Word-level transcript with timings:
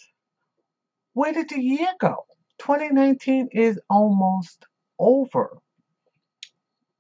where 1.14 1.34
did 1.34 1.50
the 1.50 1.62
year 1.62 1.90
go? 2.00 2.26
2019 2.60 3.50
is 3.52 3.80
almost 3.90 4.66
over. 5.00 5.58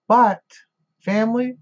But 0.07 0.41
family, 1.03 1.55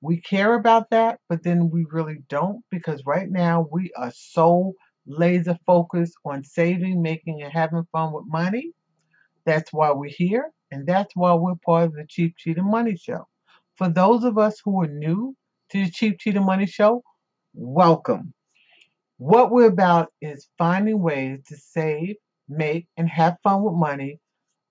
we 0.00 0.20
care 0.20 0.54
about 0.54 0.90
that, 0.90 1.20
but 1.28 1.42
then 1.42 1.70
we 1.70 1.86
really 1.90 2.18
don't 2.28 2.62
because 2.70 3.02
right 3.06 3.28
now 3.30 3.66
we 3.72 3.92
are 3.96 4.12
so 4.14 4.74
laser 5.06 5.58
focused 5.66 6.14
on 6.24 6.44
saving, 6.44 7.02
making, 7.02 7.42
and 7.42 7.52
having 7.52 7.84
fun 7.92 8.12
with 8.12 8.24
money. 8.28 8.72
That's 9.46 9.72
why 9.72 9.92
we're 9.92 10.10
here, 10.10 10.52
and 10.72 10.86
that's 10.86 11.14
why 11.14 11.34
we're 11.34 11.54
part 11.54 11.84
of 11.84 11.94
the 11.94 12.06
Cheap 12.08 12.34
Cheetah 12.38 12.62
Money 12.62 12.96
Show. 12.96 13.28
For 13.76 13.90
those 13.90 14.24
of 14.24 14.38
us 14.38 14.58
who 14.64 14.82
are 14.82 14.88
new 14.88 15.36
to 15.70 15.84
the 15.84 15.90
Cheap 15.90 16.18
Cheetah 16.18 16.40
Money 16.40 16.66
Show, 16.66 17.02
welcome. 17.52 18.32
What 19.18 19.50
we're 19.50 19.68
about 19.68 20.08
is 20.22 20.48
finding 20.56 21.00
ways 21.00 21.40
to 21.48 21.56
save, 21.58 22.16
make, 22.48 22.88
and 22.96 23.06
have 23.06 23.36
fun 23.42 23.62
with 23.62 23.74
money, 23.74 24.18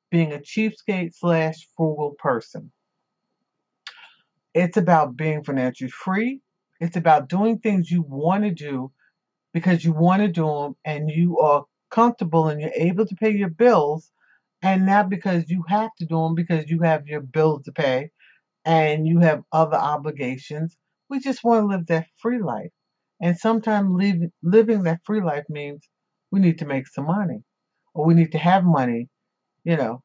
being 0.09 0.33
a 0.33 0.39
cheapskate 0.39 1.13
slash 1.13 1.67
frugal 1.77 2.15
person. 2.17 2.71
It's 4.55 4.77
about 4.77 5.15
being 5.15 5.43
financially 5.43 5.91
free. 5.91 6.41
It's 6.79 6.97
about 6.97 7.29
doing 7.29 7.59
things 7.59 7.91
you 7.91 8.01
want 8.01 8.43
to 8.43 8.51
do 8.51 8.91
because 9.53 9.85
you 9.85 9.93
want 9.93 10.23
to 10.23 10.27
do 10.27 10.47
them 10.47 10.75
and 10.83 11.11
you 11.11 11.39
are 11.39 11.65
comfortable 11.91 12.47
and 12.47 12.59
you're 12.59 12.71
able 12.73 13.05
to 13.05 13.15
pay 13.15 13.29
your 13.29 13.49
bills 13.49 14.11
and 14.61 14.85
not 14.85 15.09
because 15.09 15.49
you 15.49 15.63
have 15.67 15.91
to 15.99 16.05
do 16.05 16.15
them 16.15 16.35
because 16.35 16.69
you 16.69 16.81
have 16.81 17.07
your 17.07 17.21
bills 17.21 17.63
to 17.63 17.71
pay 17.71 18.11
and 18.65 19.07
you 19.07 19.19
have 19.19 19.43
other 19.51 19.77
obligations. 19.77 20.77
We 21.09 21.19
just 21.19 21.43
want 21.43 21.63
to 21.63 21.67
live 21.67 21.87
that 21.87 22.07
free 22.17 22.41
life. 22.41 22.71
And 23.21 23.37
sometimes 23.37 23.89
living 24.43 24.83
that 24.83 25.01
free 25.05 25.21
life 25.21 25.45
means 25.49 25.87
we 26.31 26.39
need 26.39 26.59
to 26.59 26.65
make 26.65 26.87
some 26.87 27.05
money 27.05 27.43
or 27.93 28.05
we 28.05 28.13
need 28.13 28.31
to 28.31 28.37
have 28.37 28.63
money, 28.63 29.09
you 29.63 29.77
know, 29.77 30.01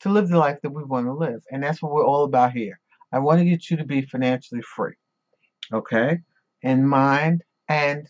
to 0.00 0.08
live 0.10 0.28
the 0.28 0.38
life 0.38 0.58
that 0.62 0.70
we 0.70 0.84
want 0.84 1.06
to 1.06 1.12
live. 1.12 1.40
And 1.50 1.62
that's 1.62 1.82
what 1.82 1.92
we're 1.92 2.06
all 2.06 2.24
about 2.24 2.52
here. 2.52 2.78
I 3.12 3.20
want 3.20 3.40
to 3.40 3.44
get 3.44 3.70
you 3.70 3.76
to 3.78 3.84
be 3.84 4.02
financially 4.02 4.62
free, 4.62 4.94
okay, 5.72 6.18
in 6.62 6.86
mind 6.86 7.42
and 7.68 8.08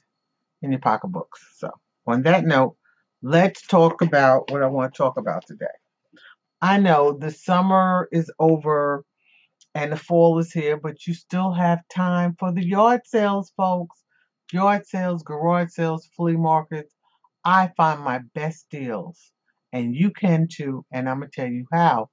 in 0.62 0.72
your 0.72 0.80
pocketbooks. 0.80 1.40
So, 1.56 1.70
on 2.06 2.22
that 2.22 2.44
note, 2.44 2.76
let's 3.22 3.66
talk 3.66 4.02
about 4.02 4.50
what 4.50 4.62
I 4.62 4.66
want 4.66 4.94
to 4.94 4.98
talk 4.98 5.18
about 5.18 5.46
today. 5.46 5.66
I 6.62 6.78
know 6.78 7.12
the 7.12 7.30
summer 7.30 8.08
is 8.12 8.30
over 8.38 9.04
and 9.74 9.92
the 9.92 9.96
fall 9.96 10.38
is 10.38 10.52
here, 10.52 10.76
but 10.76 11.06
you 11.06 11.14
still 11.14 11.52
have 11.52 11.80
time 11.94 12.36
for 12.38 12.52
the 12.52 12.64
yard 12.64 13.02
sales, 13.04 13.52
folks. 13.56 14.02
Yard 14.52 14.86
sales, 14.86 15.22
garage 15.22 15.70
sales, 15.70 16.08
flea 16.16 16.36
markets. 16.36 16.94
I 17.44 17.70
find 17.76 18.00
my 18.00 18.20
best 18.34 18.66
deals, 18.70 19.32
and 19.72 19.94
you 19.94 20.10
can 20.10 20.48
too, 20.50 20.84
and 20.92 21.08
I'm 21.08 21.20
going 21.20 21.30
to 21.30 21.40
tell 21.40 21.50
you 21.50 21.66
how 21.72 22.08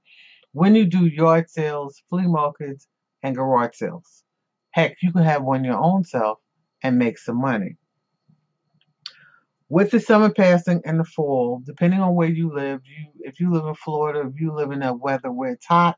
when 0.51 0.75
you 0.75 0.85
do 0.85 1.05
yard 1.05 1.49
sales, 1.49 2.01
flea 2.09 2.27
markets, 2.27 2.87
and 3.23 3.35
garage 3.35 3.75
sales. 3.75 4.23
Heck, 4.71 4.97
you 5.01 5.11
can 5.11 5.23
have 5.23 5.43
one 5.43 5.63
your 5.63 5.77
own 5.81 6.03
self 6.03 6.39
and 6.83 6.97
make 6.97 7.17
some 7.17 7.41
money. 7.41 7.77
With 9.69 9.91
the 9.91 9.99
summer 9.99 10.31
passing 10.31 10.81
and 10.85 10.99
the 10.99 11.05
fall, 11.05 11.61
depending 11.65 11.99
on 12.01 12.15
where 12.15 12.29
you 12.29 12.53
live, 12.53 12.81
you 12.85 13.07
if 13.21 13.39
you 13.39 13.51
live 13.51 13.65
in 13.65 13.75
Florida, 13.75 14.27
if 14.27 14.39
you 14.39 14.53
live 14.53 14.71
in 14.71 14.79
that 14.79 14.99
weather 14.99 15.31
where 15.31 15.53
it's 15.53 15.65
hot, 15.65 15.97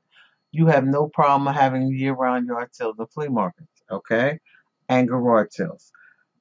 you 0.51 0.67
have 0.67 0.85
no 0.85 1.07
problem 1.09 1.53
having 1.53 1.91
year-round 1.91 2.47
yard 2.47 2.69
sales 2.73 2.95
and 2.99 3.11
flea 3.11 3.27
markets, 3.27 3.83
okay, 3.91 4.39
and 4.89 5.09
garage 5.09 5.49
sales. 5.51 5.91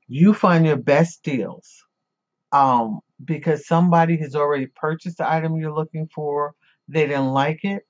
You 0.08 0.34
find 0.34 0.66
your 0.66 0.76
best 0.76 1.22
deals 1.24 1.68
um, 2.52 3.00
because 3.24 3.66
somebody 3.66 4.16
has 4.18 4.36
already 4.36 4.66
purchased 4.66 5.18
the 5.18 5.30
item 5.30 5.56
you're 5.56 5.74
looking 5.74 6.08
for. 6.14 6.54
They 6.88 7.06
didn't 7.08 7.32
like 7.32 7.64
it 7.64 7.84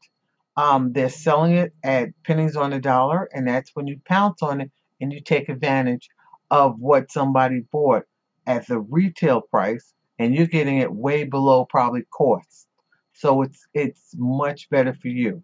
um, 0.56 0.92
they're 0.92 1.10
selling 1.10 1.52
it 1.54 1.74
at 1.84 2.10
pennies 2.24 2.56
on 2.56 2.70
the 2.70 2.80
dollar, 2.80 3.28
and 3.32 3.46
that's 3.46 3.72
when 3.74 3.86
you 3.86 4.00
pounce 4.06 4.42
on 4.42 4.60
it 4.62 4.70
and 5.00 5.12
you 5.12 5.20
take 5.20 5.48
advantage 5.48 6.08
of 6.50 6.76
what 6.78 7.12
somebody 7.12 7.60
bought 7.72 8.04
at 8.46 8.66
the 8.66 8.80
retail 8.80 9.40
price, 9.40 9.94
and 10.18 10.34
you're 10.34 10.46
getting 10.46 10.78
it 10.78 10.92
way 10.92 11.24
below 11.24 11.64
probably 11.64 12.02
cost. 12.12 12.68
So 13.12 13.42
it's 13.42 13.66
it's 13.74 14.14
much 14.16 14.68
better 14.70 14.94
for 14.94 15.08
you. 15.08 15.42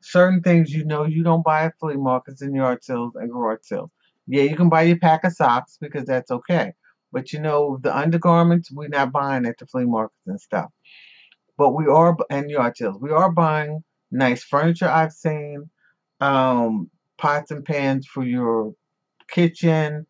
Certain 0.00 0.40
things 0.42 0.72
you 0.72 0.84
know 0.84 1.04
you 1.04 1.22
don't 1.22 1.44
buy 1.44 1.64
at 1.64 1.78
flea 1.78 1.96
markets 1.96 2.42
and 2.42 2.54
yard 2.54 2.84
sales 2.84 3.12
and 3.16 3.30
garage 3.30 3.60
sales. 3.62 3.90
Yeah, 4.26 4.44
you 4.44 4.56
can 4.56 4.68
buy 4.68 4.82
your 4.82 4.98
pack 4.98 5.24
of 5.24 5.32
socks 5.32 5.76
because 5.80 6.04
that's 6.06 6.30
okay. 6.30 6.72
But 7.12 7.32
you 7.32 7.40
know 7.40 7.78
the 7.82 7.96
undergarments 7.96 8.70
we're 8.70 8.88
not 8.88 9.12
buying 9.12 9.46
at 9.46 9.58
the 9.58 9.66
flea 9.66 9.84
markets 9.84 10.26
and 10.26 10.40
stuff. 10.40 10.70
But 11.58 11.70
we 11.70 11.86
are 11.86 12.16
and 12.30 12.50
yard 12.50 12.76
sales. 12.76 12.98
We 13.00 13.10
are 13.10 13.30
buying 13.30 13.82
nice 14.10 14.42
furniture 14.42 14.88
I've 14.88 15.12
seen, 15.12 15.68
um, 16.20 16.90
pots 17.18 17.50
and 17.50 17.64
pans 17.64 18.06
for 18.06 18.24
your 18.24 18.72
kitchen, 19.28 20.06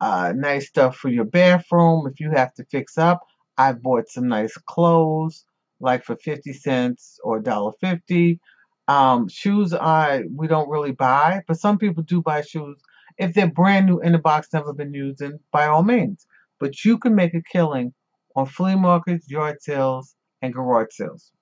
uh, 0.00 0.32
nice 0.36 0.68
stuff 0.68 0.96
for 0.96 1.08
your 1.08 1.24
bathroom 1.24 2.06
if 2.06 2.20
you 2.20 2.30
have 2.30 2.54
to 2.54 2.64
fix 2.64 2.98
up. 2.98 3.20
I 3.56 3.72
bought 3.72 4.08
some 4.08 4.28
nice 4.28 4.54
clothes, 4.66 5.44
like 5.80 6.04
for 6.04 6.16
50 6.16 6.52
cents 6.52 7.18
or 7.24 7.42
$1.50. 7.42 8.38
Um, 8.86 9.28
shoes 9.28 9.74
I 9.74 10.22
we 10.34 10.46
don't 10.46 10.70
really 10.70 10.92
buy, 10.92 11.42
but 11.46 11.58
some 11.58 11.76
people 11.76 12.02
do 12.02 12.22
buy 12.22 12.40
shoes 12.40 12.80
if 13.18 13.34
they're 13.34 13.50
brand 13.50 13.86
new 13.86 14.00
in 14.00 14.12
the 14.12 14.18
box, 14.18 14.48
never 14.52 14.72
been 14.72 14.94
used, 14.94 15.20
and 15.20 15.40
by 15.52 15.66
all 15.66 15.82
means. 15.82 16.26
But 16.58 16.84
you 16.84 16.98
can 16.98 17.14
make 17.14 17.34
a 17.34 17.42
killing 17.42 17.92
on 18.36 18.46
flea 18.46 18.76
markets, 18.76 19.28
yard 19.28 19.60
sales, 19.60 20.14
and 20.40 20.54
garage 20.54 20.88
sales. 20.92 21.32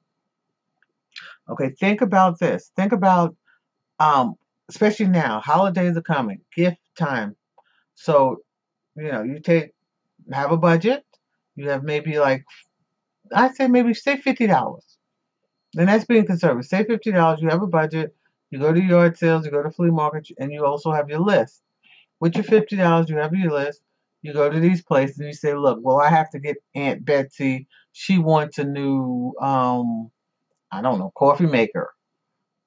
Okay, 1.49 1.71
think 1.79 2.01
about 2.01 2.39
this. 2.39 2.73
Think 2.77 2.93
about, 2.93 3.37
um, 4.01 4.35
especially 4.69 5.07
now, 5.07 5.41
holidays 5.41 5.97
are 5.97 6.03
coming, 6.03 6.41
gift 6.55 6.79
time. 6.99 7.37
So, 7.95 8.39
you 8.97 9.13
know, 9.13 9.23
you 9.23 9.41
take, 9.41 9.73
have 10.33 10.53
a 10.53 10.57
budget. 10.57 11.05
You 11.57 11.71
have 11.71 11.85
maybe 11.85 12.19
like, 12.19 12.45
I 13.35 13.53
say 13.53 13.69
maybe 13.69 13.95
say 13.95 14.17
fifty 14.19 14.47
dollars. 14.47 14.85
Then 15.75 15.87
that's 15.87 16.05
being 16.05 16.27
conservative. 16.27 16.67
Say 16.67 16.85
fifty 16.85 17.13
dollars. 17.13 17.41
You 17.43 17.49
have 17.49 17.63
a 17.63 17.67
budget. 17.67 18.15
You 18.51 18.59
go 18.59 18.73
to 18.73 18.81
yard 18.81 19.19
sales. 19.19 19.45
You 19.45 19.51
go 19.53 19.63
to 19.63 19.71
flea 19.71 19.91
market, 19.91 20.29
and 20.39 20.53
you 20.53 20.65
also 20.65 20.93
have 20.93 21.09
your 21.11 21.21
list. 21.21 21.63
With 22.21 22.35
your 22.35 22.45
fifty 22.45 22.77
dollars, 22.77 23.11
you 23.11 23.17
have 23.17 23.35
your 23.35 23.53
list. 23.53 23.83
You 24.23 24.33
go 24.33 24.51
to 24.51 24.61
these 24.61 24.83
places 24.83 25.19
and 25.19 25.29
you 25.29 25.35
say, 25.35 25.55
"Look, 25.55 25.79
well, 25.83 26.01
I 26.01 26.11
have 26.11 26.31
to 26.31 26.39
get 26.39 26.57
Aunt 26.75 27.05
Betsy. 27.05 27.69
She 27.93 28.19
wants 28.19 28.59
a 28.59 28.65
new 28.65 29.35
um, 29.41 30.11
I 30.71 30.83
don't 30.83 30.99
know, 30.99 31.13
coffee 31.17 31.47
maker. 31.47 31.91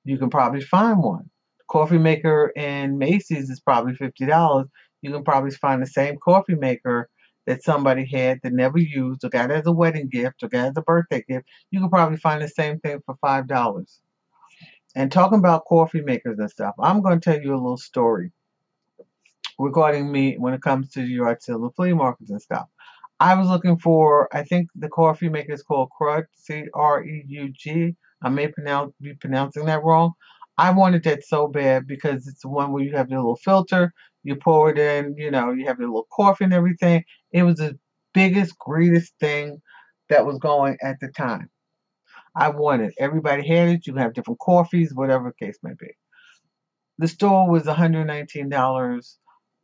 You 0.04 0.18
can 0.18 0.30
probably 0.30 0.62
find 0.62 1.02
one. 1.04 1.30
Coffee 1.70 1.98
maker 2.00 2.52
in 2.56 2.98
Macy's 2.98 3.50
is 3.50 3.60
probably 3.60 3.94
$50. 3.94 4.66
You 5.02 5.12
can 5.12 5.24
probably 5.24 5.52
find 5.52 5.82
the 5.82 5.88
same 5.88 6.18
coffee 6.18 6.56
maker 6.56 7.10
that 7.48 7.64
somebody 7.64 8.06
had 8.06 8.40
that 8.44 8.54
never 8.54 8.78
used 8.78 9.24
or 9.24 9.30
got 9.30 9.52
as 9.52 9.66
a 9.66 9.72
wedding 9.72 10.08
gift 10.08 10.44
or 10.44 10.50
got 10.50 10.68
as 10.68 10.78
a 10.78 10.82
birthday 10.82 11.24
gift. 11.28 11.48
You 11.72 11.80
can 11.80 11.90
probably 11.90 12.18
find 12.18 12.42
the 12.42 12.48
same 12.48 12.80
thing 12.80 13.00
for 13.06 13.16
$5. 13.24 14.00
And 14.96 15.12
talking 15.12 15.40
about 15.40 15.66
coffee 15.66 16.02
makers 16.02 16.40
and 16.40 16.50
stuff, 16.50 16.76
I'm 16.80 17.02
going 17.02 17.20
to 17.20 17.24
tell 17.24 17.42
you 17.42 17.54
a 17.54 17.56
little 17.56 17.78
story 17.78 18.32
regarding 19.58 20.12
me 20.12 20.36
when 20.38 20.54
it 20.54 20.62
comes 20.62 20.92
to 20.92 21.02
yard 21.04 21.42
sale 21.42 21.64
and 21.64 21.76
flea 21.76 21.94
markets 21.94 22.32
and 22.32 22.42
stuff. 22.42 22.68
I 23.20 23.36
was 23.36 23.50
looking 23.50 23.78
for, 23.78 24.34
I 24.36 24.44
think 24.44 24.70
the 24.76 24.88
coffee 24.88 25.30
maker 25.30 25.54
is 25.54 25.64
called 25.64 25.90
Krug, 25.92 26.26
C-R-E-U-G. 26.34 27.96
I 28.22 28.30
may 28.30 28.48
pronounce, 28.48 28.94
be 29.02 29.14
pronouncing 29.14 29.66
that 29.66 29.84
wrong. 29.84 30.14
I 30.58 30.72
wanted 30.72 31.04
that 31.04 31.24
so 31.24 31.48
bad 31.48 31.88
because 31.88 32.28
it's 32.28 32.42
the 32.42 32.50
one 32.50 32.72
where 32.72 32.84
you 32.84 32.96
have 32.96 33.10
your 33.10 33.20
little 33.20 33.38
filter, 33.38 33.94
you 34.24 34.36
pour 34.36 34.70
it 34.72 34.78
in, 34.80 35.16
you 35.18 35.32
know, 35.32 35.52
you 35.52 35.66
have 35.68 35.80
your 35.80 35.90
little 35.90 36.08
coffee 36.12 36.46
and 36.46 36.54
everything. 36.54 37.04
It 37.32 37.44
was 37.44 37.58
the 37.58 37.78
biggest, 38.14 38.58
greatest 38.58 39.14
thing 39.20 39.62
that 40.10 40.26
was 40.26 40.40
going 40.40 40.78
at 40.82 41.00
the 41.00 41.10
time. 41.10 41.50
I 42.36 42.50
wanted. 42.50 42.94
Everybody 43.00 43.48
had 43.48 43.70
it. 43.70 43.88
You 43.88 43.96
have 43.96 44.14
different 44.14 44.40
coffees, 44.40 44.94
whatever 44.94 45.34
the 45.40 45.46
case 45.46 45.58
may 45.64 45.74
be. 45.80 45.90
The 47.00 47.08
store 47.08 47.50
was 47.50 47.64
$119. 47.64 49.18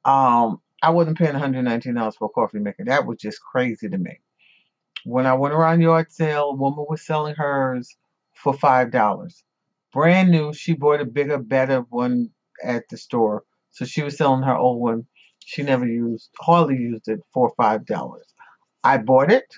Um, 0.06 0.62
I 0.84 0.90
wasn't 0.92 1.18
paying 1.18 1.34
$119 1.36 2.16
for 2.18 2.26
a 2.26 2.30
coffee 2.30 2.60
maker. 2.60 2.86
That 2.86 3.06
was 3.06 3.18
just 3.20 3.42
crazy 3.42 3.90
to 3.90 3.98
me. 3.98 4.20
When 5.06 5.26
I 5.26 5.34
went 5.34 5.56
around 5.56 5.82
yard 5.82 6.12
sale, 6.12 6.52
a 6.52 6.56
woman 6.56 6.86
was 6.90 7.06
selling 7.06 7.36
hers 7.36 7.96
for 8.36 8.54
five 8.54 8.92
dollars. 8.92 9.44
Brand 9.94 10.32
new. 10.32 10.54
She 10.54 10.74
bought 10.74 11.02
a 11.02 11.06
bigger, 11.06 11.40
better 11.40 11.82
one 11.90 12.32
at 12.64 12.90
the 12.90 12.98
store. 12.98 13.44
So 13.76 13.84
she 13.84 14.04
was 14.04 14.18
selling 14.18 14.44
her 14.44 14.56
old 14.56 14.82
one. 14.82 15.06
She 15.40 15.62
never 15.62 15.86
used, 15.86 16.30
hardly 16.40 16.78
used 16.78 17.10
it 17.10 17.20
for 17.34 17.54
five 17.58 17.86
dollars. 17.86 18.26
I 18.86 18.98
bought 18.98 19.32
it. 19.32 19.54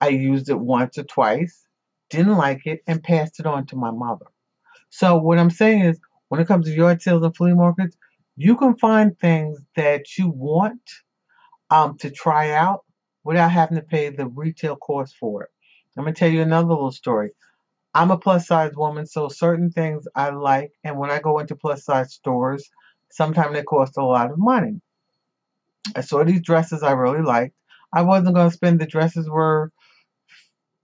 I 0.00 0.08
used 0.08 0.48
it 0.50 0.58
once 0.58 0.98
or 0.98 1.04
twice, 1.04 1.66
didn't 2.10 2.36
like 2.36 2.66
it, 2.66 2.80
and 2.88 3.02
passed 3.02 3.38
it 3.38 3.46
on 3.46 3.64
to 3.66 3.76
my 3.76 3.92
mother. 3.92 4.26
So 4.90 5.16
what 5.16 5.38
I'm 5.38 5.50
saying 5.50 5.82
is, 5.82 6.00
when 6.28 6.40
it 6.40 6.48
comes 6.48 6.66
to 6.66 6.74
yard 6.74 7.00
sales 7.00 7.24
and 7.24 7.36
flea 7.36 7.54
markets, 7.54 7.96
you 8.36 8.56
can 8.56 8.76
find 8.76 9.16
things 9.18 9.60
that 9.76 10.18
you 10.18 10.28
want 10.28 10.82
um, 11.70 11.96
to 11.98 12.10
try 12.10 12.50
out 12.50 12.84
without 13.22 13.52
having 13.52 13.76
to 13.76 13.82
pay 13.82 14.08
the 14.08 14.26
retail 14.26 14.76
cost 14.76 15.14
for 15.20 15.44
it. 15.44 15.50
I'm 15.96 16.04
gonna 16.04 16.14
tell 16.14 16.28
you 16.30 16.42
another 16.42 16.68
little 16.68 16.92
story. 16.92 17.30
I'm 17.94 18.10
a 18.10 18.18
plus 18.18 18.48
size 18.48 18.72
woman, 18.74 19.06
so 19.06 19.28
certain 19.28 19.70
things 19.70 20.06
I 20.14 20.30
like, 20.30 20.72
and 20.84 20.98
when 20.98 21.10
I 21.10 21.20
go 21.20 21.38
into 21.38 21.56
plus 21.56 21.84
size 21.84 22.12
stores, 22.12 22.68
sometimes 23.10 23.54
they 23.54 23.62
cost 23.62 23.96
a 23.98 24.04
lot 24.04 24.30
of 24.30 24.38
money. 24.38 24.80
I 25.96 26.00
saw 26.02 26.24
these 26.24 26.42
dresses 26.42 26.82
I 26.82 26.92
really 26.92 27.22
liked. 27.22 27.54
I 27.92 28.02
wasn't 28.02 28.34
gonna 28.36 28.50
spend 28.50 28.80
the 28.80 28.86
dresses 28.86 29.28
were 29.28 29.72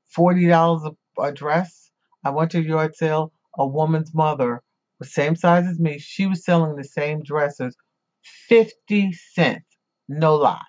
forty 0.08 0.46
dollars 0.46 0.82
a 1.19 1.32
dress. 1.32 1.90
I 2.24 2.30
went 2.30 2.50
to 2.52 2.58
a 2.58 2.62
yard 2.62 2.94
sale. 2.96 3.32
A 3.58 3.66
woman's 3.66 4.14
mother, 4.14 4.62
the 4.98 5.06
same 5.06 5.36
size 5.36 5.66
as 5.66 5.78
me, 5.78 5.98
she 5.98 6.26
was 6.26 6.44
selling 6.44 6.76
the 6.76 6.84
same 6.84 7.22
dresses, 7.22 7.76
fifty 8.48 9.12
cents. 9.12 9.66
No 10.08 10.36
lie. 10.36 10.60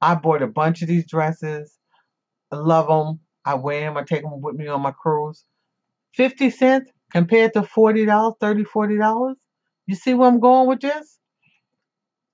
I 0.00 0.14
bought 0.14 0.42
a 0.42 0.46
bunch 0.46 0.82
of 0.82 0.88
these 0.88 1.06
dresses. 1.08 1.76
I 2.52 2.56
love 2.56 2.88
them. 2.88 3.20
I 3.44 3.54
wear 3.54 3.80
them. 3.82 3.96
I 3.96 4.04
take 4.04 4.22
them 4.22 4.40
with 4.40 4.56
me 4.56 4.68
on 4.68 4.82
my 4.82 4.92
cruise. 4.92 5.44
50 6.14 6.50
cents 6.50 6.90
compared 7.12 7.52
to 7.54 7.62
$40, 7.62 8.38
$30, 8.40 8.64
$40. 8.66 9.34
You 9.86 9.94
see 9.96 10.14
where 10.14 10.28
I'm 10.28 10.40
going 10.40 10.68
with 10.68 10.80
this? 10.80 11.18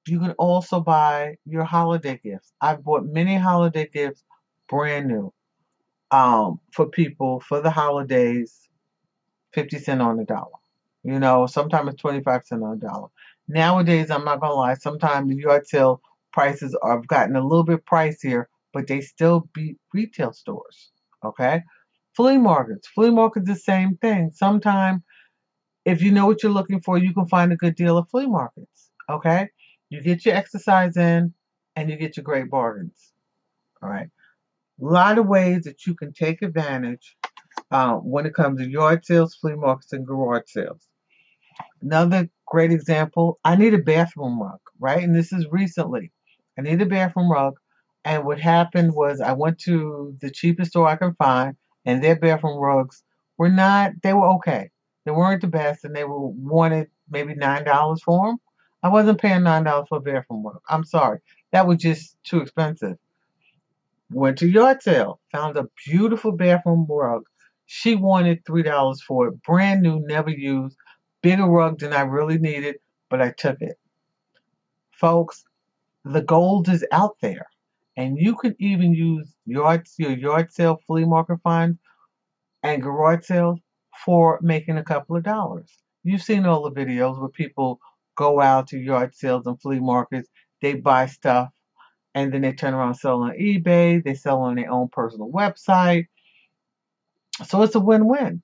You 0.06 0.18
can 0.18 0.32
also 0.32 0.80
buy 0.80 1.36
your 1.44 1.64
holiday 1.64 2.18
gifts. 2.22 2.52
I've 2.60 2.82
bought 2.84 3.04
many 3.04 3.36
holiday 3.36 3.88
gifts 3.88 4.24
brand 4.68 5.08
new 5.08 5.32
um, 6.10 6.60
for 6.72 6.86
people 6.88 7.40
for 7.40 7.60
the 7.60 7.70
holidays, 7.70 8.68
50 9.54 9.78
cents 9.78 10.02
on 10.02 10.18
the 10.18 10.24
dollar. 10.24 10.58
You 11.04 11.18
know, 11.18 11.46
sometimes 11.46 11.92
it's 11.92 12.02
25 12.02 12.44
cents 12.46 12.62
on 12.64 12.74
a 12.74 12.76
dollar. 12.76 13.08
Nowadays, 13.48 14.10
I'm 14.10 14.24
not 14.24 14.40
going 14.40 14.52
to 14.52 14.56
lie, 14.56 14.74
sometimes 14.74 15.28
the 15.30 15.36
yard 15.36 15.66
sale 15.66 16.00
prices 16.32 16.76
have 16.84 17.06
gotten 17.06 17.36
a 17.36 17.42
little 17.42 17.64
bit 17.64 17.86
pricier, 17.86 18.46
but 18.72 18.86
they 18.86 19.00
still 19.00 19.48
beat 19.54 19.78
retail 19.92 20.32
stores. 20.32 20.92
Okay? 21.24 21.62
Flea 22.14 22.38
markets. 22.38 22.88
Flea 22.88 23.10
markets 23.10 23.48
the 23.48 23.56
same 23.56 23.96
thing. 23.98 24.30
Sometimes 24.34 25.02
if 25.84 26.02
you 26.02 26.12
know 26.12 26.26
what 26.26 26.42
you're 26.42 26.52
looking 26.52 26.80
for, 26.80 26.98
you 26.98 27.12
can 27.12 27.26
find 27.26 27.52
a 27.52 27.56
good 27.56 27.74
deal 27.74 27.98
at 27.98 28.10
flea 28.10 28.26
markets. 28.26 28.90
Okay? 29.10 29.48
You 29.90 30.00
get 30.02 30.24
your 30.24 30.34
exercise 30.34 30.96
in 30.96 31.34
and 31.76 31.90
you 31.90 31.96
get 31.96 32.16
your 32.16 32.24
great 32.24 32.50
bargains. 32.50 33.12
All 33.82 33.88
right. 33.88 34.08
A 34.80 34.84
lot 34.84 35.18
of 35.18 35.26
ways 35.26 35.64
that 35.64 35.86
you 35.86 35.94
can 35.94 36.12
take 36.12 36.42
advantage 36.42 37.16
uh, 37.70 37.94
when 37.94 38.26
it 38.26 38.34
comes 38.34 38.60
to 38.60 38.68
yard 38.68 39.04
sales, 39.04 39.34
flea 39.34 39.54
markets, 39.54 39.92
and 39.92 40.06
garage 40.06 40.42
sales. 40.46 40.88
Another 41.82 42.28
great 42.46 42.72
example 42.72 43.38
I 43.44 43.56
need 43.56 43.74
a 43.74 43.78
bathroom 43.78 44.40
rug, 44.40 44.60
right? 44.78 45.02
And 45.02 45.14
this 45.14 45.32
is 45.32 45.46
recently. 45.50 46.12
I 46.58 46.62
need 46.62 46.80
a 46.80 46.86
bathroom 46.86 47.30
rug. 47.30 47.54
And 48.04 48.24
what 48.24 48.40
happened 48.40 48.94
was 48.94 49.20
I 49.20 49.32
went 49.32 49.58
to 49.60 50.16
the 50.20 50.30
cheapest 50.30 50.70
store 50.70 50.88
I 50.88 50.96
can 50.96 51.14
find, 51.14 51.56
and 51.84 52.02
their 52.02 52.16
bathroom 52.16 52.58
rugs 52.58 53.02
were 53.38 53.48
not, 53.48 53.92
they 54.02 54.12
were 54.12 54.28
okay. 54.34 54.70
They 55.04 55.12
weren't 55.12 55.40
the 55.40 55.48
best, 55.48 55.84
and 55.84 55.94
they 55.94 56.04
were 56.04 56.28
wanted 56.28 56.88
maybe 57.10 57.34
$9 57.34 58.00
for 58.02 58.26
them. 58.28 58.36
I 58.82 58.88
wasn't 58.88 59.20
paying 59.20 59.40
$9 59.40 59.88
for 59.88 59.98
a 59.98 60.00
bathroom 60.00 60.44
rug. 60.44 60.60
I'm 60.68 60.84
sorry. 60.84 61.20
That 61.52 61.66
was 61.66 61.78
just 61.78 62.16
too 62.24 62.40
expensive. 62.40 62.96
Went 64.10 64.38
to 64.38 64.48
yard 64.48 64.82
sale, 64.82 65.20
found 65.30 65.56
a 65.56 65.68
beautiful 65.86 66.32
bathroom 66.32 66.86
rug. 66.88 67.22
She 67.66 67.94
wanted 67.94 68.44
$3 68.44 69.00
for 69.06 69.28
it, 69.28 69.42
brand 69.42 69.82
new, 69.82 70.00
never 70.06 70.30
used, 70.30 70.76
bigger 71.22 71.46
rug 71.46 71.78
than 71.78 71.92
I 71.92 72.02
really 72.02 72.38
needed, 72.38 72.76
but 73.08 73.22
I 73.22 73.30
took 73.30 73.60
it. 73.60 73.78
Folks, 74.92 75.44
the 76.04 76.22
gold 76.22 76.68
is 76.68 76.84
out 76.92 77.16
there. 77.20 77.46
And 77.96 78.18
you 78.18 78.36
can 78.36 78.56
even 78.58 78.94
use 78.94 79.34
yard, 79.46 79.86
your 79.98 80.12
yard 80.12 80.52
sale 80.52 80.80
flea 80.86 81.04
market 81.04 81.38
finds 81.42 81.78
and 82.62 82.82
garage 82.82 83.26
sales 83.26 83.58
for 84.04 84.38
making 84.42 84.78
a 84.78 84.84
couple 84.84 85.16
of 85.16 85.22
dollars. 85.22 85.70
You've 86.04 86.22
seen 86.22 86.46
all 86.46 86.68
the 86.68 86.80
videos 86.80 87.20
where 87.20 87.28
people 87.28 87.80
go 88.16 88.40
out 88.40 88.68
to 88.68 88.78
yard 88.78 89.14
sales 89.14 89.46
and 89.46 89.60
flea 89.60 89.80
markets, 89.80 90.28
they 90.60 90.74
buy 90.74 91.06
stuff, 91.06 91.50
and 92.14 92.32
then 92.32 92.42
they 92.42 92.52
turn 92.52 92.74
around 92.74 92.88
and 92.88 92.96
sell 92.96 93.22
on 93.22 93.32
eBay, 93.32 94.02
they 94.02 94.14
sell 94.14 94.40
on 94.40 94.56
their 94.56 94.70
own 94.70 94.88
personal 94.88 95.30
website. 95.30 96.06
So 97.46 97.62
it's 97.62 97.74
a 97.74 97.80
win-win. 97.80 98.42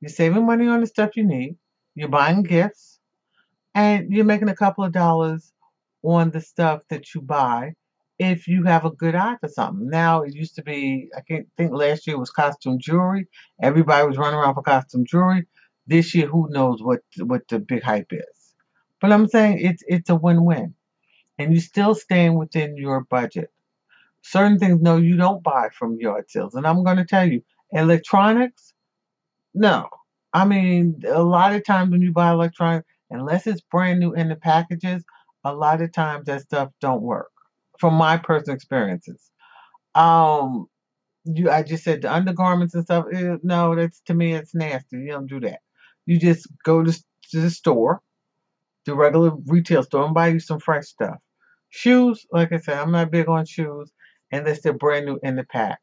You're 0.00 0.08
saving 0.10 0.46
money 0.46 0.68
on 0.68 0.80
the 0.80 0.86
stuff 0.86 1.16
you 1.16 1.24
need, 1.24 1.56
you're 1.94 2.08
buying 2.08 2.42
gifts, 2.42 3.00
and 3.74 4.12
you're 4.12 4.24
making 4.24 4.48
a 4.48 4.54
couple 4.54 4.84
of 4.84 4.92
dollars 4.92 5.52
on 6.02 6.30
the 6.30 6.40
stuff 6.40 6.82
that 6.90 7.14
you 7.14 7.22
buy 7.22 7.74
if 8.18 8.46
you 8.46 8.64
have 8.64 8.84
a 8.84 8.90
good 8.90 9.14
eye 9.14 9.36
for 9.40 9.48
something. 9.48 9.88
Now 9.88 10.22
it 10.22 10.34
used 10.34 10.54
to 10.56 10.62
be, 10.62 11.10
I 11.16 11.20
can't 11.20 11.48
think 11.56 11.72
last 11.72 12.06
year 12.06 12.18
was 12.18 12.30
costume 12.30 12.78
jewelry. 12.78 13.26
Everybody 13.60 14.06
was 14.06 14.18
running 14.18 14.38
around 14.38 14.54
for 14.54 14.62
costume 14.62 15.04
jewelry. 15.06 15.46
This 15.86 16.14
year, 16.14 16.26
who 16.26 16.48
knows 16.50 16.82
what 16.82 17.00
what 17.18 17.42
the 17.48 17.58
big 17.58 17.82
hype 17.82 18.12
is. 18.12 18.54
But 19.00 19.12
I'm 19.12 19.28
saying 19.28 19.58
it's 19.60 19.82
it's 19.86 20.08
a 20.08 20.14
win-win. 20.14 20.74
And 21.38 21.52
you're 21.52 21.60
still 21.60 21.94
staying 21.94 22.38
within 22.38 22.76
your 22.76 23.02
budget. 23.02 23.50
Certain 24.22 24.58
things, 24.58 24.80
no, 24.80 24.96
you 24.96 25.16
don't 25.16 25.42
buy 25.42 25.68
from 25.76 25.98
yard 26.00 26.30
sales. 26.30 26.54
And 26.54 26.66
I'm 26.66 26.84
going 26.84 26.96
to 26.96 27.04
tell 27.04 27.28
you, 27.28 27.42
electronics, 27.72 28.72
no. 29.52 29.88
I 30.32 30.46
mean, 30.46 31.02
a 31.06 31.22
lot 31.22 31.54
of 31.54 31.64
times 31.66 31.90
when 31.90 32.00
you 32.00 32.12
buy 32.12 32.30
electronics, 32.30 32.86
unless 33.10 33.46
it's 33.46 33.60
brand 33.60 34.00
new 34.00 34.14
in 34.14 34.28
the 34.28 34.36
packages, 34.36 35.04
a 35.42 35.52
lot 35.52 35.82
of 35.82 35.92
times 35.92 36.26
that 36.26 36.42
stuff 36.42 36.70
don't 36.80 37.02
work 37.02 37.33
from 37.78 37.94
my 37.94 38.16
personal 38.16 38.54
experiences. 38.56 39.30
Um, 39.94 40.66
you, 41.24 41.50
I 41.50 41.62
just 41.62 41.84
said 41.84 42.02
the 42.02 42.12
undergarments 42.12 42.74
and 42.74 42.84
stuff. 42.84 43.06
eh, 43.12 43.36
no, 43.42 43.74
that's 43.74 44.00
to 44.06 44.14
me, 44.14 44.34
it's 44.34 44.54
nasty. 44.54 44.98
You 44.98 45.08
don't 45.08 45.26
do 45.28 45.40
that. 45.40 45.60
You 46.06 46.18
just 46.18 46.48
go 46.64 46.82
to, 46.84 46.92
to 46.92 47.40
the 47.40 47.50
store, 47.50 48.02
the 48.86 48.94
regular 48.94 49.32
retail 49.46 49.82
store, 49.82 50.04
and 50.04 50.14
buy 50.14 50.28
you 50.28 50.40
some 50.40 50.60
fresh 50.60 50.86
stuff. 50.86 51.18
Shoes, 51.70 52.26
like 52.32 52.52
I 52.52 52.58
said, 52.58 52.78
I'm 52.78 52.92
not 52.92 53.10
big 53.10 53.28
on 53.28 53.46
shoes 53.46 53.90
unless 54.32 54.62
they're 54.62 54.72
brand 54.72 55.06
new 55.06 55.18
in 55.22 55.36
the 55.36 55.44
pack. 55.44 55.80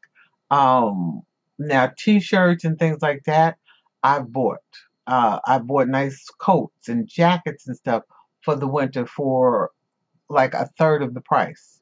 Um, 0.50 1.22
now 1.58 1.92
t-shirts 1.98 2.64
and 2.64 2.78
things 2.78 2.98
like 3.02 3.22
that, 3.26 3.58
I've 4.02 4.32
bought. 4.32 4.58
Uh, 5.06 5.40
I 5.46 5.58
bought 5.58 5.88
nice 5.88 6.24
coats 6.38 6.88
and 6.88 7.08
jackets 7.08 7.66
and 7.66 7.76
stuff 7.76 8.04
for 8.42 8.56
the 8.56 8.68
winter 8.68 9.06
for 9.06 9.70
like 10.30 10.54
a 10.54 10.68
third 10.78 11.02
of 11.02 11.14
the 11.14 11.20
price. 11.22 11.81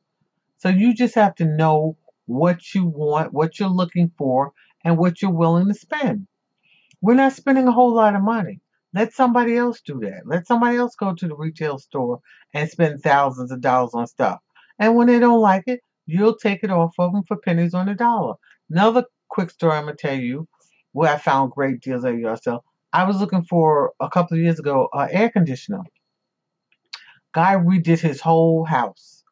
So 0.60 0.68
you 0.68 0.94
just 0.94 1.14
have 1.14 1.34
to 1.36 1.46
know 1.46 1.96
what 2.26 2.74
you 2.74 2.84
want, 2.84 3.32
what 3.32 3.58
you're 3.58 3.70
looking 3.70 4.12
for, 4.18 4.52
and 4.84 4.98
what 4.98 5.22
you're 5.22 5.30
willing 5.30 5.68
to 5.68 5.74
spend. 5.74 6.26
We're 7.00 7.14
not 7.14 7.32
spending 7.32 7.66
a 7.66 7.72
whole 7.72 7.94
lot 7.94 8.14
of 8.14 8.22
money. 8.22 8.60
Let 8.92 9.14
somebody 9.14 9.56
else 9.56 9.80
do 9.80 10.00
that. 10.00 10.22
Let 10.26 10.46
somebody 10.46 10.76
else 10.76 10.94
go 10.96 11.14
to 11.14 11.28
the 11.28 11.34
retail 11.34 11.78
store 11.78 12.20
and 12.52 12.68
spend 12.68 13.02
thousands 13.02 13.50
of 13.52 13.62
dollars 13.62 13.94
on 13.94 14.06
stuff. 14.06 14.40
And 14.78 14.96
when 14.96 15.06
they 15.06 15.18
don't 15.18 15.40
like 15.40 15.64
it, 15.66 15.80
you'll 16.04 16.36
take 16.36 16.62
it 16.62 16.70
off 16.70 16.92
of 16.98 17.12
them 17.12 17.22
for 17.26 17.38
pennies 17.38 17.72
on 17.72 17.86
the 17.86 17.94
dollar. 17.94 18.34
Another 18.68 19.04
quick 19.28 19.50
story 19.50 19.72
I'm 19.78 19.84
going 19.84 19.96
to 19.96 20.08
tell 20.08 20.18
you 20.18 20.46
where 20.92 21.10
I 21.10 21.16
found 21.16 21.52
great 21.52 21.80
deals 21.80 22.04
at 22.04 22.18
yourself. 22.18 22.64
I 22.92 23.04
was 23.04 23.18
looking 23.18 23.44
for 23.44 23.92
a 23.98 24.10
couple 24.10 24.36
of 24.36 24.42
years 24.42 24.58
ago 24.58 24.90
an 24.92 25.08
air 25.10 25.30
conditioner. 25.30 25.84
Guy 27.32 27.54
redid 27.54 28.00
his 28.00 28.20
whole 28.20 28.64
house. 28.64 29.22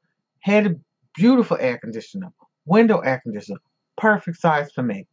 Had 0.41 0.81
beautiful 1.19 1.59
air 1.61 1.79
conditioner, 1.79 2.31
window 2.65 2.99
air 3.01 3.21
conditioner, 3.23 3.61
perfect 3.97 4.39
size 4.39 4.71
for 4.73 4.83
me. 4.83 5.07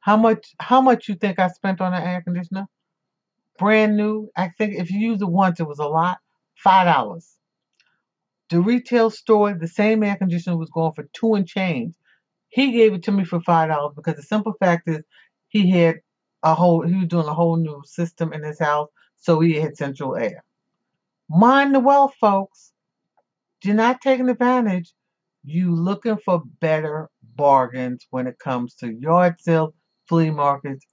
How 0.00 0.16
much? 0.16 0.54
How 0.60 0.80
much 0.80 1.08
you 1.08 1.14
think 1.14 1.38
I 1.38 1.48
spent 1.48 1.80
on 1.80 1.94
an 1.94 2.02
air 2.02 2.22
conditioner? 2.22 2.66
brand 3.58 3.96
new. 3.96 4.28
I 4.36 4.48
think 4.58 4.74
if 4.74 4.90
you 4.90 4.98
used 4.98 5.22
it 5.22 5.30
once, 5.30 5.60
it 5.60 5.68
was 5.68 5.78
a 5.78 5.86
lot. 5.86 6.18
Five 6.56 6.86
dollars. 6.86 7.36
The 8.50 8.60
retail 8.60 9.10
store, 9.10 9.54
the 9.54 9.68
same 9.68 10.02
air 10.02 10.16
conditioner 10.16 10.56
was 10.56 10.70
going 10.70 10.92
for 10.94 11.08
two 11.12 11.34
and 11.34 11.46
change. 11.46 11.94
He 12.48 12.72
gave 12.72 12.92
it 12.92 13.04
to 13.04 13.12
me 13.12 13.24
for 13.24 13.40
five 13.40 13.68
dollars 13.68 13.94
because 13.96 14.16
the 14.16 14.22
simple 14.22 14.54
fact 14.60 14.88
is 14.88 15.02
he 15.48 15.70
had 15.70 15.96
a 16.42 16.54
whole 16.54 16.86
he 16.86 16.94
was 16.96 17.08
doing 17.08 17.26
a 17.26 17.34
whole 17.34 17.56
new 17.56 17.82
system 17.86 18.32
in 18.32 18.42
his 18.42 18.58
house, 18.58 18.88
so 19.16 19.40
he 19.40 19.54
had 19.54 19.76
central 19.76 20.16
air. 20.16 20.44
Mind 21.30 21.74
the 21.74 21.80
wealth, 21.80 22.14
folks. 22.20 22.72
You're 23.64 23.74
not 23.76 24.00
taking 24.00 24.28
advantage. 24.28 24.92
You 25.44 25.74
looking 25.74 26.18
for 26.24 26.42
better 26.60 27.10
bargains 27.36 28.06
when 28.10 28.26
it 28.26 28.38
comes 28.38 28.74
to 28.76 28.92
yard 28.92 29.40
sales, 29.40 29.74
flea 30.08 30.30
markets, 30.30 30.86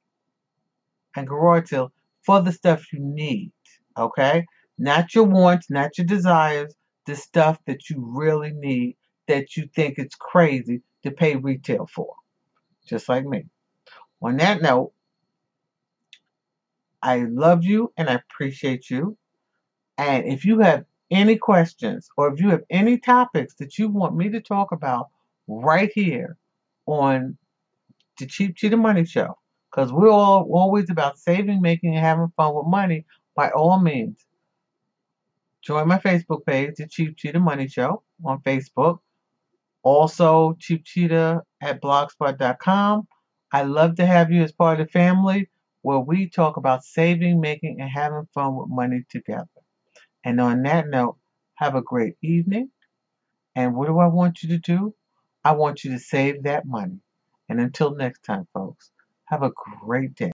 and 1.15 1.27
garage 1.27 1.69
sales 1.69 1.91
for 2.23 2.41
the 2.41 2.51
stuff 2.51 2.91
you 2.91 2.99
need. 2.99 3.51
Okay? 3.97 4.45
Not 4.77 5.13
your 5.13 5.25
wants, 5.25 5.69
not 5.69 5.97
your 5.97 6.05
desires, 6.05 6.73
the 7.05 7.15
stuff 7.15 7.59
that 7.65 7.89
you 7.89 7.97
really 8.15 8.51
need 8.53 8.95
that 9.27 9.55
you 9.55 9.69
think 9.75 9.97
it's 9.97 10.15
crazy 10.15 10.81
to 11.03 11.11
pay 11.11 11.35
retail 11.35 11.87
for. 11.93 12.13
Just 12.87 13.07
like 13.09 13.25
me. 13.25 13.45
On 14.21 14.37
that 14.37 14.61
note, 14.61 14.91
I 17.01 17.19
love 17.29 17.63
you 17.63 17.93
and 17.97 18.09
I 18.09 18.15
appreciate 18.15 18.89
you. 18.89 19.17
And 19.97 20.25
if 20.25 20.45
you 20.45 20.59
have 20.59 20.85
any 21.11 21.37
questions 21.37 22.09
or 22.17 22.31
if 22.31 22.39
you 22.39 22.49
have 22.49 22.63
any 22.69 22.97
topics 22.97 23.55
that 23.55 23.77
you 23.77 23.89
want 23.89 24.15
me 24.15 24.29
to 24.29 24.41
talk 24.41 24.71
about 24.71 25.09
right 25.47 25.91
here 25.93 26.37
on 26.85 27.37
the 28.19 28.25
Cheap 28.25 28.55
Cheetah 28.55 28.77
Money 28.77 29.05
Show, 29.05 29.37
because 29.71 29.91
we're 29.91 30.09
all 30.09 30.47
always 30.51 30.89
about 30.89 31.17
saving, 31.17 31.61
making, 31.61 31.95
and 31.95 32.05
having 32.05 32.31
fun 32.35 32.53
with 32.53 32.67
money, 32.67 33.05
by 33.35 33.49
all 33.51 33.79
means, 33.79 34.25
join 35.61 35.87
my 35.87 35.97
Facebook 35.99 36.45
page, 36.45 36.75
The 36.77 36.87
Cheap 36.87 37.17
Cheetah 37.17 37.39
Money 37.39 37.67
Show 37.67 38.03
on 38.25 38.41
Facebook. 38.41 38.99
Also, 39.83 40.57
Cheap 40.59 40.83
Cheetah 40.85 41.43
at 41.61 41.81
blogspot.com. 41.81 43.07
I 43.51 43.63
love 43.63 43.95
to 43.95 44.05
have 44.05 44.31
you 44.31 44.43
as 44.43 44.51
part 44.51 44.79
of 44.79 44.87
the 44.87 44.91
family 44.91 45.49
where 45.81 45.99
we 45.99 46.29
talk 46.29 46.57
about 46.57 46.83
saving, 46.83 47.39
making, 47.39 47.79
and 47.79 47.89
having 47.89 48.27
fun 48.33 48.55
with 48.55 48.67
money 48.69 49.03
together. 49.09 49.47
And 50.29 50.39
on 50.41 50.63
that 50.63 50.87
note, 50.87 51.17
have 51.55 51.75
a 51.75 51.81
great 51.83 52.15
evening. 52.23 52.71
And 53.55 53.75
what 53.75 53.87
do 53.87 53.99
I 53.99 54.07
want 54.07 54.43
you 54.43 54.49
to 54.49 54.59
do? 54.59 54.95
I 55.43 55.53
want 55.53 55.83
you 55.83 55.91
to 55.93 55.99
save 55.99 56.43
that 56.43 56.65
money. 56.67 56.99
And 57.49 57.59
until 57.61 57.95
next 57.95 58.23
time, 58.23 58.47
folks, 58.53 58.91
have 59.25 59.43
a 59.43 59.51
great 59.83 60.15
day. 60.15 60.27